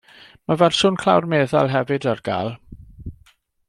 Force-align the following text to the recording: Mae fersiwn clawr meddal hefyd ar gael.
Mae 0.51 0.57
fersiwn 0.61 0.97
clawr 1.03 1.29
meddal 1.35 1.71
hefyd 1.75 2.11
ar 2.15 2.27
gael. 2.31 2.53